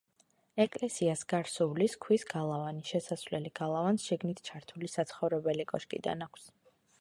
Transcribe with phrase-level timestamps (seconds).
[0.63, 6.51] ეკლესიას გარს უვლის ქვის გალავანი, შესასვლელი გალავანს შიგნით ჩართული საცხოვრებელი კოშკიდან აქვს.